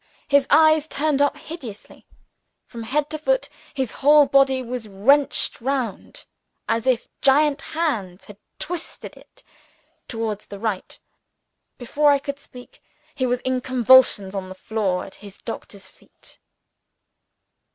[0.27, 2.07] His eyes turned up hideously.
[2.65, 6.25] From head to foot his whole body was wrenched round,
[6.67, 9.43] as if giant hands had twisted it,
[10.07, 10.97] towards the right.
[11.77, 12.81] Before I could speak,
[13.13, 16.39] he was in convulsions on the floor at his doctor's feet.